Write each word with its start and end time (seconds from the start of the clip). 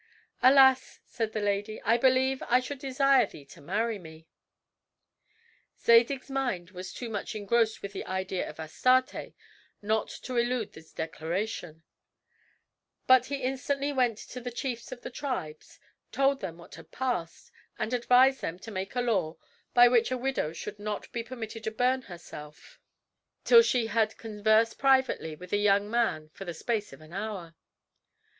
"Alas!" 0.41 0.99
said 1.05 1.31
the 1.31 1.39
lady, 1.39 1.79
"I 1.85 1.95
believe 1.95 2.41
I 2.47 2.59
should 2.59 2.79
desire 2.79 3.27
thee 3.27 3.45
to 3.45 3.61
marry 3.61 3.99
me." 3.99 4.25
Zadig's 5.79 6.27
mind 6.27 6.71
was 6.71 6.91
too 6.91 7.07
much 7.07 7.35
engrossed 7.35 7.83
with 7.83 7.93
the 7.93 8.07
idea 8.07 8.49
of 8.49 8.59
Astarte 8.59 9.35
not 9.79 10.09
to 10.23 10.37
elude 10.37 10.73
this 10.73 10.91
declaration; 10.91 11.83
but 13.05 13.25
he 13.27 13.43
instantly 13.43 13.93
went 13.93 14.17
to 14.17 14.41
the 14.41 14.49
chiefs 14.49 14.91
of 14.91 15.01
the 15.01 15.11
tribes, 15.11 15.79
told 16.11 16.41
them 16.41 16.57
what 16.57 16.73
had 16.73 16.91
passed, 16.91 17.51
and 17.77 17.93
advised 17.93 18.41
them 18.41 18.57
to 18.57 18.71
make 18.71 18.95
a 18.95 19.01
law, 19.01 19.37
by 19.75 19.87
which 19.87 20.09
a 20.09 20.17
widow 20.17 20.51
should 20.51 20.79
not 20.79 21.11
be 21.11 21.21
permitted 21.21 21.63
to 21.65 21.69
burn 21.69 22.01
herself 22.01 22.79
till 23.43 23.61
she 23.61 23.85
had 23.85 24.17
conversed 24.17 24.79
privately 24.79 25.35
with 25.35 25.53
a 25.53 25.57
young 25.57 25.91
man 25.91 26.29
for 26.29 26.43
the 26.43 26.55
space 26.55 26.91
of 26.91 27.01
an 27.01 27.13
hour. 27.13 27.53